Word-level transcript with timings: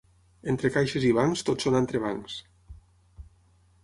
Entre 0.53 0.69
caixes 0.77 1.03
i 1.09 1.11
bancs 1.17 1.45
tot 1.49 1.65
són 1.65 1.77
entrebancs. 1.81 2.39